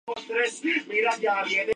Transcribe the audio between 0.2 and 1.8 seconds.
y distribuido por Machete Music.